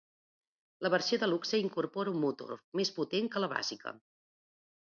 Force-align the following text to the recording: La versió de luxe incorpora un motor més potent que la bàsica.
La 0.85 0.89
versió 0.93 1.19
de 1.23 1.29
luxe 1.33 1.59
incorpora 1.65 2.13
un 2.15 2.19
motor 2.25 2.57
més 2.81 2.93
potent 2.99 3.33
que 3.37 3.45
la 3.45 3.51
bàsica. 3.53 3.95